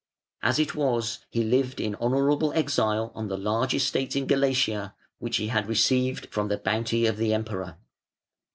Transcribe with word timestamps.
As 0.41 0.57
it 0.57 0.73
was, 0.73 1.19
he 1.29 1.43
lived 1.43 1.79
in 1.79 1.93
honourable 1.93 2.51
exile 2.53 3.11
on 3.13 3.27
the 3.27 3.37
large 3.37 3.75
estates 3.75 4.15
in 4.15 4.25
Galatia, 4.25 4.95
which 5.19 5.37
he 5.37 5.49
had 5.49 5.67
received 5.69 6.25
from 6.33 6.47
the 6.47 6.57
bounty 6.57 7.05
of 7.05 7.17
the 7.17 7.31
Emperor. 7.35 7.77